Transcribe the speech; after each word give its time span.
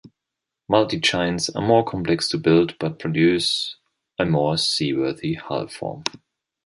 Multi 0.67 0.99
chines 0.99 1.51
are 1.51 1.61
more 1.61 1.85
complex 1.85 2.27
to 2.27 2.39
build 2.39 2.75
but 2.79 2.97
produce 2.97 3.75
a 4.17 4.25
more 4.25 4.55
seaworthy 4.57 5.35
hull 5.35 5.67
form. 5.67 6.03